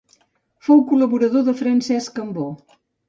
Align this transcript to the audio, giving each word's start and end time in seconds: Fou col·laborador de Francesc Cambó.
Fou 0.67 0.79
col·laborador 0.93 1.45
de 1.49 1.55
Francesc 1.61 2.17
Cambó. 2.17 2.47